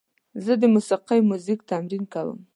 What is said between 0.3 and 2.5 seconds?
زه د موسیقۍ میوزیک تمرین کوم.